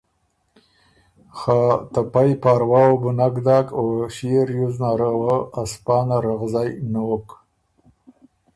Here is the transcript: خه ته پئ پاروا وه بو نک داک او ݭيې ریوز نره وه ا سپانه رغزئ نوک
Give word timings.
خه 1.37 1.59
ته 1.91 2.01
پئ 2.11 2.31
پاروا 2.41 2.81
وه 2.91 2.97
بو 3.01 3.09
نک 3.17 3.35
داک 3.45 3.67
او 3.79 3.85
ݭيې 4.15 4.41
ریوز 4.49 4.75
نره 4.81 5.09
وه 5.19 5.35
ا 5.59 5.61
سپانه 5.71 6.17
رغزئ 6.25 6.71
نوک 6.91 7.27